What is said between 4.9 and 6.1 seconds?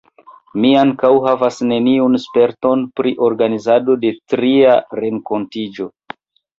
renkontiĝo.